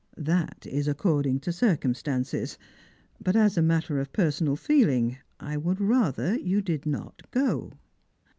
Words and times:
"That 0.33 0.65
is 0.65 0.87
according 0.87 1.41
to 1.41 1.51
circumstances. 1.51 2.57
But 3.23 3.35
as 3.35 3.55
a 3.55 3.61
matter 3.61 3.99
of 3.99 4.11
per 4.11 4.29
sonal 4.29 4.57
feeling, 4.57 5.19
I 5.39 5.57
would 5.57 5.79
rather 5.79 6.39
you 6.39 6.59
did 6.63 6.87
not 6.87 7.21
go." 7.29 7.73